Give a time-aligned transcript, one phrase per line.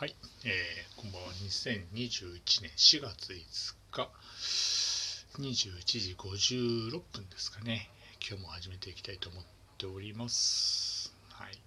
[0.00, 0.14] はい、
[0.46, 1.28] えー、こんばんは。
[1.34, 4.08] 2021年4月5日、
[5.36, 7.90] 21時56分ですかね。
[8.26, 9.44] 今日も始めていきたいと思っ
[9.76, 11.12] ております。
[11.32, 11.58] はい。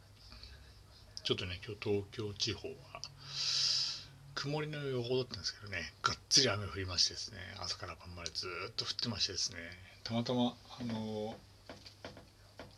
[1.24, 2.74] ちょっとね、今日東京地方は、
[4.34, 9.60] 曇りの予報だったんですけどね、がっつり雨降りましてですね、朝から晩までずっと降ってましてですね、
[10.04, 11.38] たまたま、あの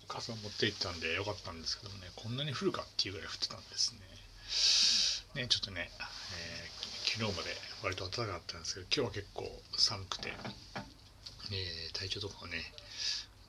[0.10, 4.00] 傘持って行ったんでよかったんですけどもね、こんなに降るかっていうぐらい降ってたんですね。
[5.36, 7.52] ね、ちょっとね、えー、昨日まで
[7.84, 9.44] 割と暖かかったんですけど、今日は結構
[9.76, 10.32] 寒くて、
[11.52, 12.64] えー、体調とかをね、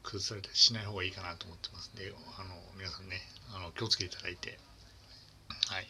[0.02, 3.22] 崩されたりしない方がいいかなと思ってますんで、あの皆さんね、
[3.54, 4.58] あの気をつけていただいて、
[5.70, 5.86] はい、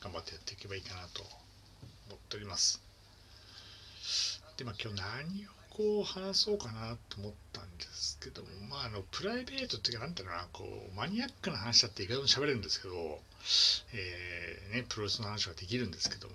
[0.00, 1.20] 頑張ってやっていけばいいかなと
[2.08, 2.80] 思っております。
[4.56, 12.94] で、まあ今日何をこう話そうかなと思ったんですけども、まあ、あのプライベートっていうか、なんていうのかな、こうマニアックな話だっていくらでも喋れるんですけど、
[13.94, 16.34] えーね、プロレスの話はできるんですけども、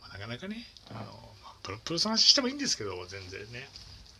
[0.00, 1.08] まあ、なかなかね、あのま
[1.50, 3.68] あ、プロプロレスの話してもいいんですけど、全然ね、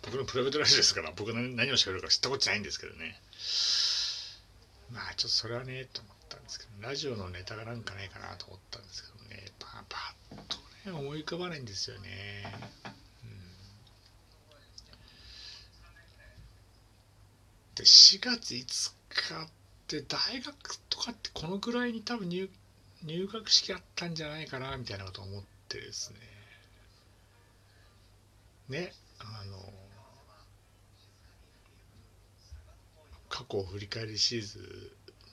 [0.02, 3.14] 僕のプライベートらしいですから、僕が何を喋るか知ったことないんですけどね。
[4.90, 10.58] まあ、ちょっとそれはね、と思ったんですけど、ラジオのネタがなんかないかなと思ったんですけどね、パパッと
[10.90, 12.42] ね、思い浮かばないんですよね。
[17.78, 19.48] って4月5日っ
[19.86, 22.48] て大学とかってこのくらいに多分入
[23.32, 26.12] 学式あったんじゃないかなみたいなこと思ってです
[28.68, 28.78] ね。
[28.80, 29.72] ねあの
[33.28, 34.62] 過去を振り返りシーズン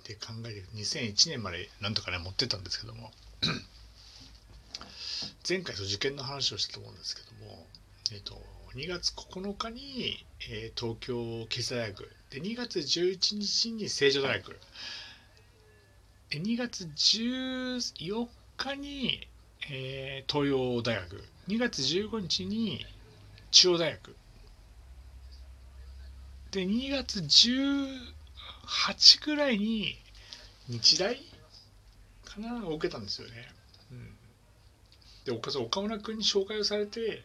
[0.08, 3.12] で考えて2001年までなんとかね持ってたんですけども。
[5.48, 7.68] 前回と受験の話をしたと思うんですけども
[8.12, 8.42] えっ、と
[8.76, 14.60] 2月9日に、えー、東京経済大学で2月11日に成城大学。
[16.32, 19.26] 2月14日に、
[19.72, 21.24] えー、東洋大学。
[21.48, 22.86] 2月15日に
[23.52, 24.18] 中央大学。
[26.52, 29.98] で2月18ぐらいに
[30.68, 31.16] 日大
[32.26, 33.48] かなを受けたんですよね。
[33.94, 34.14] うん、
[35.24, 37.24] で岡村君に紹介をされて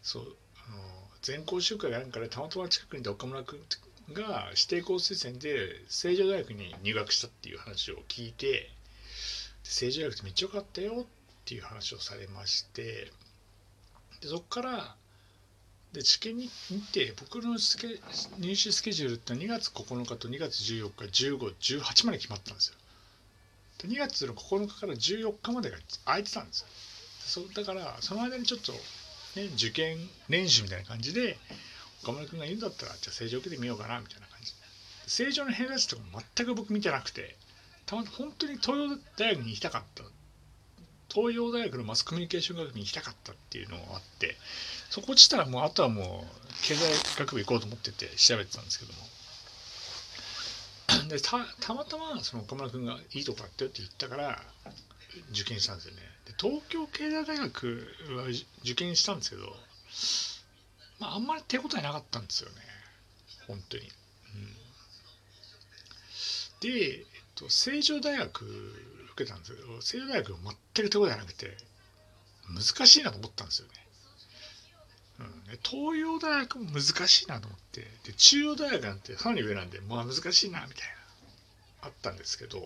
[0.00, 0.34] そう
[0.66, 0.78] あの
[1.20, 3.60] 全校集会があるからたまたま近くにいた岡村君
[4.12, 8.70] が指定校推薦で成城大学に入学したっていう話を聞いて
[9.62, 11.06] 成城大学ってめっちゃ良かったよっ
[11.44, 13.10] ていう話をされまして
[14.20, 14.96] でそこから
[15.92, 18.00] で試験に見て僕のスケ
[18.38, 22.76] 入試スケジュールって2月9日と2月14日1518まで決まったんですよ。
[23.78, 26.66] で2月の9日から14日までが空いてたんですよ。
[27.48, 28.72] そだからその間にちょっと
[29.36, 31.38] ね、受験練習みたいな感じで
[32.06, 34.54] 岡村君が言うんだったらじゃあ正常受けてみようかなみたいな感じ。
[35.08, 36.02] 正常の偏差値とか
[36.36, 37.36] 全く僕見てなくて
[37.84, 40.04] たま本当に東洋大学に行きたかった。
[41.08, 44.36] 東洋大学のマスコミュニケーション学部に行きたかったっていうのがあって
[44.90, 48.98] そこ落ちたらもうあとはもう経済学部行こうと思ってて調べてたんですけども。
[51.08, 54.42] でたたまたまその岡村君がいいとこあったよって言ったから
[55.30, 56.02] 受験したんですよね。
[56.26, 58.24] で東京経済大学は
[58.62, 59.56] 受験したんですけど
[60.98, 62.56] まああんまり手応えなかったんですよね。
[63.46, 63.86] 本当に、う
[64.38, 64.56] ん、
[66.60, 68.44] で、えっと、成城大学
[69.12, 70.34] 受けたんですけど成城大学
[70.74, 71.56] 全く手応えなくて
[72.48, 73.74] 難しいなと思ったんですよね。
[75.18, 80.88] うん、東洋大学も難しいなと思ってで中央大学なんてさらに上なんでまあ難しいなみたい
[81.82, 82.58] なあったんですけど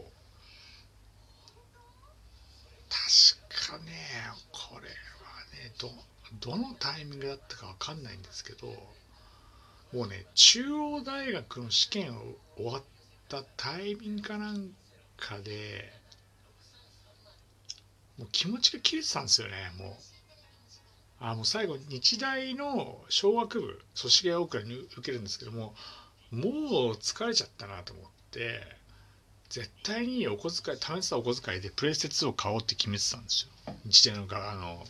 [2.89, 3.93] 確かね
[4.51, 4.93] これは
[5.63, 5.93] ねど
[6.41, 8.69] どのタイミングだったか分かんないんですけど
[9.93, 12.23] もうね中央大学の試験を
[12.57, 12.83] 終わっ
[13.29, 14.71] たタイミングかなん
[15.17, 15.93] かで
[18.19, 19.93] もう気持ちが切れてたんですよねもう。
[21.23, 23.67] あもう最後日大の小学部
[24.01, 25.75] 組織屋大倉に受けるんですけども
[26.31, 28.63] もう疲れちゃったなと思って
[29.51, 33.75] 絶対にお小遣い試したお小遣いでプレステ2を買おうって決めてたんですよ。
[33.85, 34.87] 日大のあの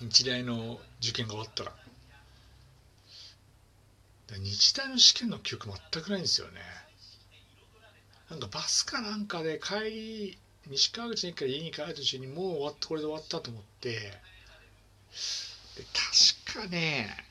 [0.00, 1.72] 日大の受験が終わったら。
[4.38, 6.60] 日大の試験の記憶全くないんですよね。
[8.30, 13.90] なんかバスかなんかで帰り西川口にから家に帰る途中にもう終わったこれで終わったと思って。
[13.90, 15.84] で
[16.46, 17.24] 確かね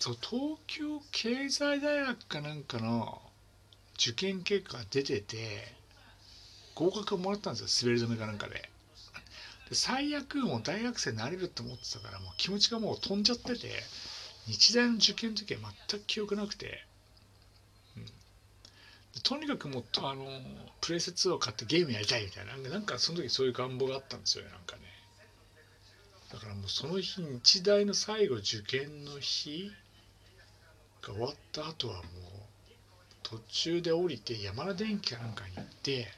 [0.00, 3.22] そう東京経済大学かなんかの
[3.94, 5.74] 受験結果が出てて
[6.74, 7.92] 合格をもらったんですよ。
[7.92, 8.68] 滑り止めかなんかで。
[9.68, 13.70] で最悪もう大学生になれるって思ってたからもう気持ちがもう飛んじゃってて
[14.46, 16.84] 日大の受験の時は全く記憶なくて、
[17.96, 18.06] うん、
[19.22, 20.24] とにかくもうあの
[20.80, 24.82] プレステ2を買ってゲームやりたいみたいななんかその時そういう願望があったんですよねなんかね。
[26.32, 29.70] だからもうその日日大の最後受験の日
[31.02, 32.04] が終わった後はもう
[33.22, 36.08] 途中で降りて山田電機かなんかに行って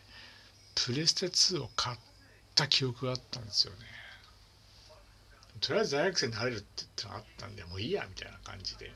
[0.74, 1.98] プレステ2を買っ
[2.60, 3.78] た記憶があったんですよね。
[5.60, 8.92] とりあえず大学生になれるって言ってのあったんでもういいやみたいな感じで。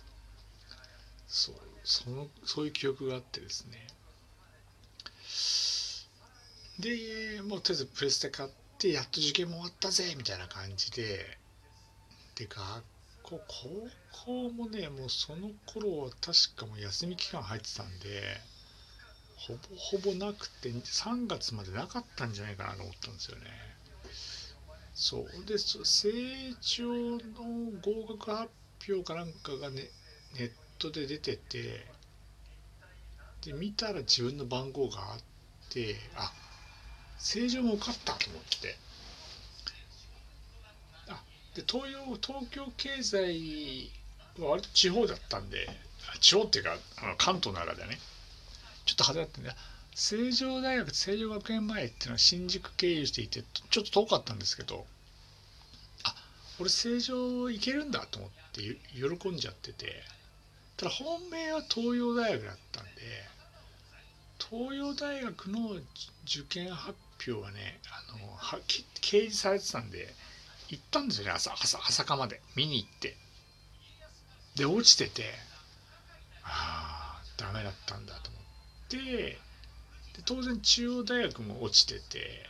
[1.27, 3.87] そうそのそういう記憶があってですね。
[6.79, 11.39] でもうとりあえずプレステ買ってやっと受験も終わったぜみたいな感じで。
[12.35, 12.59] で学
[13.23, 13.89] 校高
[14.25, 18.41] 校もねもうその頃は確かもう休み期間入ってたんで
[19.47, 23.45] ほぼほぼなくて3月までなかったんじゃないかなと思ったんですよね。
[24.95, 25.47] そう。
[25.47, 26.09] で成
[26.63, 27.19] 長の
[27.83, 28.51] 合格発
[28.89, 29.91] 表かなんかがね
[30.39, 31.87] ネットで出てて
[33.43, 35.21] で見たら自分の番号があっ
[35.69, 36.33] てあ
[37.19, 38.77] 正常も受かったと思って。
[41.09, 41.23] あ
[41.55, 43.91] で東洋東京経済
[44.39, 45.69] は割と地方だったんで
[46.21, 47.99] 地方っていうかあの関東の中でね。
[48.85, 49.51] ちょっと派手だったんで
[49.95, 54.87] 成城大学成城学園前っていうのは新宿経由していてちょっと遠かったんですけど
[56.05, 56.15] あ
[56.61, 58.63] 俺成城行けるんだと思って
[58.95, 60.03] 喜んじゃってて
[60.77, 62.91] ただ本命は東洋大学だったんで
[64.39, 65.71] 東洋大学の
[66.25, 68.85] 受験発表はねあのは掲
[69.23, 70.13] 示されてたんで
[70.69, 72.41] 行ったんですよね朝朝朝霞まで。
[72.57, 73.17] 見に行って。
[74.57, 75.35] で落ちてて
[76.45, 78.54] ああダメだったんだと思って。
[78.97, 79.39] で
[80.25, 82.47] 当然中央大学も落ちてて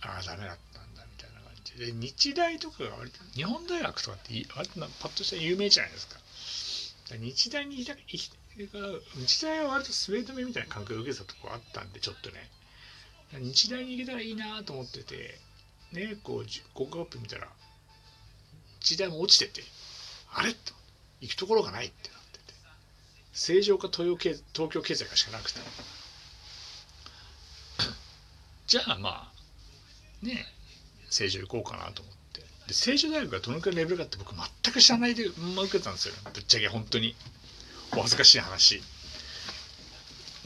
[0.00, 1.92] ああダメだったんだみたいな感じで。
[1.92, 6.20] 日大とかが割と日本大学とかって割とパッとした有名じゃないですか。
[7.18, 7.96] 日大に行きた
[9.16, 12.50] 日大は割とスウェード目みたいな感覚を受けたとこあったんでちょっとね。
[13.32, 15.38] 日大に行けたらいいなと思ってて
[15.92, 17.48] ねこう合格発表見たら
[18.80, 19.62] 日大も落ちてて
[20.32, 20.58] あれと
[21.20, 22.10] 行くところがないって。
[23.32, 25.60] 正常か東洋経東京経済かしかなくて
[28.66, 30.46] じゃあまあね
[31.10, 32.40] 正常行こうかなと思って。
[32.68, 36.14] で成城大学がどのくらいレベルかって僕全く知らないで、まあ、受けたんですよ。
[36.32, 37.16] ぶっちゃけ本当に。
[37.92, 38.82] お恥ずかしい話。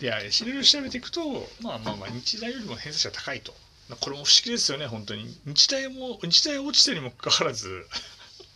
[0.01, 3.55] いやいろいろ調べていくとまあまあまあ日大よりも偏差値が高いと。
[4.01, 5.39] これも不思議ですよね本当に。
[5.45, 7.87] 日大も日大落ちてにもかかわらず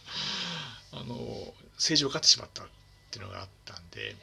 [0.93, 2.67] あの政治を勝ってしまった
[3.09, 4.15] っていうのがあったんで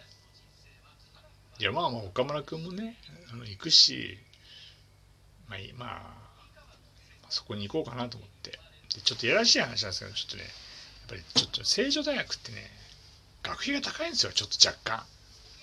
[1.59, 2.95] いやまあまあ岡村君もね
[3.31, 4.17] あの行くし
[5.47, 6.25] まあまあ
[7.29, 8.59] そこに行こうかなと思って。
[8.95, 12.57] でちょっとやらしい話なんですけどちょっとねやっぱりちょっと成城大学ってね
[13.43, 15.03] 学費が高いんですよちょっと若干。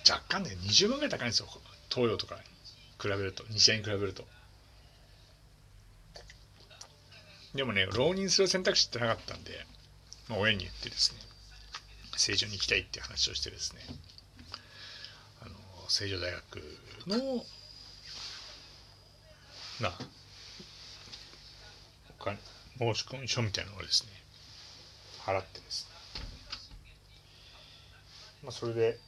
[0.07, 1.47] 若干ね20万ぐらい高いんですよ。
[1.89, 2.35] 東洋とか
[3.01, 4.25] 比べると日大に比べると。
[7.55, 9.65] でもね浪人する選択肢ってなかったんで、
[10.27, 11.19] まあ、親に言ってですね。
[12.17, 13.81] 成城に行きたいっていう話をしてですね。
[15.41, 15.55] あの
[15.89, 16.61] 成城大学
[17.07, 17.45] の
[19.81, 19.91] な
[22.19, 22.37] お金
[22.77, 24.11] 申し込み書みたいなのをですね
[25.25, 25.93] 払ってですね。
[28.43, 28.99] まあそれで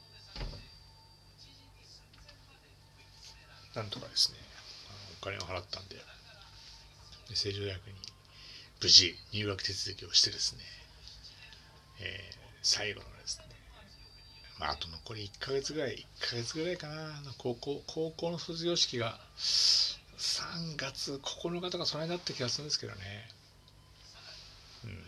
[3.74, 4.38] なんとかですね
[5.20, 5.96] お金を払ったんで
[7.28, 7.94] で成城大学に
[8.80, 10.62] 無事入学手続きをしてですね、
[12.00, 13.44] えー、最後のですね。
[14.58, 17.22] まあ、あと残り1ヶ月ぐらい1ヶ月ぐらいかな。
[17.38, 22.98] 高校高校の卒業式が3月9日とかそれだった気がするんですけどね。
[24.84, 25.04] うん。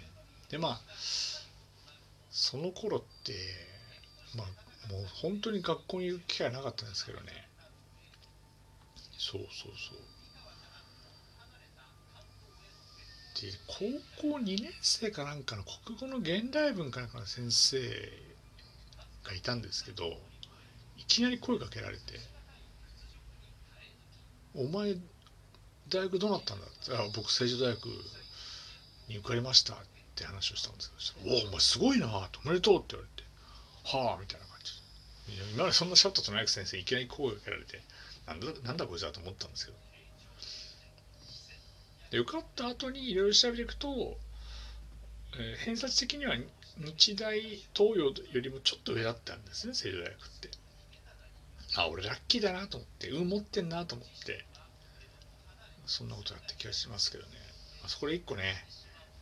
[0.50, 0.80] でまあ
[2.30, 3.34] その頃って
[4.36, 7.48] まあもう本当に学校に行く機会なかったんですけどね。
[9.18, 9.98] そうそうそう。
[13.66, 13.84] 高
[14.20, 17.78] 校2年生かなんかの国語の現代文かなんかの先生
[19.24, 20.18] がいたんですけど
[20.96, 22.02] いきなり声かけられて
[24.54, 24.96] 「お前
[25.88, 27.86] 大学どうなったんだ?」って「あ僕成城大学
[29.08, 29.78] に受かりました」っ
[30.16, 30.92] て話をしたんです
[31.22, 32.08] けど「おおお前すごいな」
[32.44, 33.28] 「おめでとう」って言われて
[33.84, 37.82] 「はあ」みたいな感じで今までそんなしゃったことない先生いきなり声かけられて
[38.26, 39.78] なんだなんだこいつだと思ったんですけど
[42.10, 44.16] で受かった後にいろいろ調べていくと、
[45.38, 46.34] えー、偏差値的には
[46.78, 47.40] 日大
[47.74, 50.50] 東洋よりもちょっと上だったんですね成城大学って。
[51.76, 54.44] あ俺ラッキーだなと思って運持ってんなと思って。
[55.88, 57.30] そんなことやった気がしますけどね、
[57.80, 58.42] まあ、そこで一個ね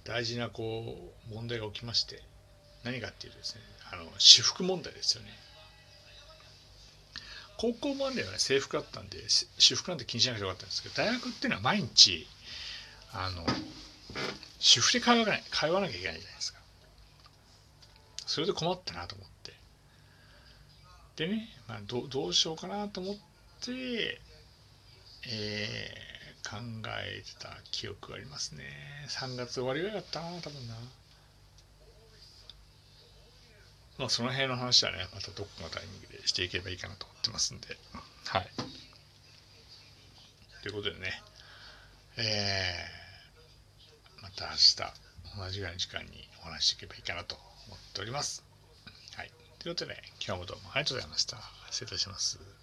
[0.04, 2.22] 大事なこう問題が起きまして
[2.84, 3.60] 何かっていうとですね
[3.92, 5.30] あの私服問題ですよね。
[7.56, 12.26] 高校まではね制服だったんで私服なんて気にしなくてよかったんですけど大学っていうのは毎日
[13.18, 13.44] あの
[14.58, 16.58] 私服で通わない通わなきゃいけないじゃないですか。
[18.26, 19.52] それで困ったなと思って。
[21.16, 23.14] でね、まあ、どどうしようかなと思っ
[23.64, 24.20] て
[25.28, 26.58] えー、考
[27.04, 28.64] えてた記憶がありますね。
[29.08, 30.74] 3月終わりぐらいだったな多分な。
[33.98, 37.76] まあその辺の話はねまたどっかのタイミングでしていけばいいかなと思ってますんで。
[38.26, 38.50] はい。
[40.62, 41.22] ということでね
[42.18, 43.05] えー、
[44.36, 44.76] た明日
[45.38, 48.44] 同じぐらいの時間にお話していけばいいかなと思っております。
[49.16, 49.30] はい。
[49.58, 51.38] ということで今日もどうもありがとうございました。
[51.70, 52.56] 失礼いたします。